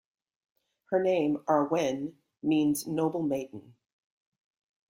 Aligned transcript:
Her 0.89 0.99
name 0.99 1.43
"Ar-wen" 1.47 2.17
means 2.41 2.87
'noble 2.87 3.21
maiden'. 3.21 3.75